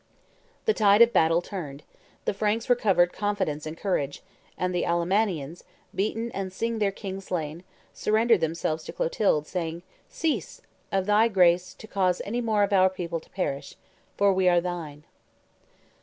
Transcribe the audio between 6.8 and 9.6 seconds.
king slain, surrendered themselves to Clovis,